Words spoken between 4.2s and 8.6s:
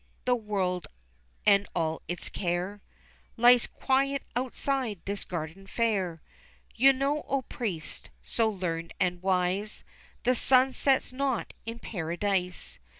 outside this garden fair, You know, O Priest, so